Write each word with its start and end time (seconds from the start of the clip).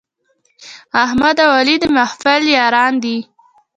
احمد 1.03 1.35
او 1.45 1.51
علي 1.59 1.75
د 1.81 1.85
محفل 1.97 2.43
یاران 2.57 2.93
دي. 3.03 3.17